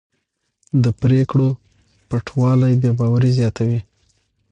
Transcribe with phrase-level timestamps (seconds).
[0.83, 1.47] د پرېکړو
[2.09, 3.79] پټوالی بې باوري زیاتوي